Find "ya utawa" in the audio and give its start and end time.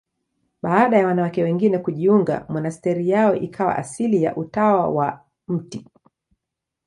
4.23-4.89